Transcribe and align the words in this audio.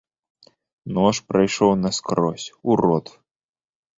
Нож 0.97 1.15
прайшоў 1.33 1.71
наскрозь, 1.83 2.47
у 2.71 2.81
рот. 2.83 3.07